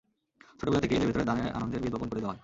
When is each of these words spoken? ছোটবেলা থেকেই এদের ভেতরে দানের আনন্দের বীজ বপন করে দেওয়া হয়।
ছোটবেলা 0.59 0.81
থেকেই 0.81 0.97
এদের 0.97 1.07
ভেতরে 1.07 1.23
দানের 1.23 1.53
আনন্দের 1.53 1.79
বীজ 1.79 1.91
বপন 1.91 2.07
করে 2.07 2.21
দেওয়া 2.21 2.33
হয়। 2.33 2.39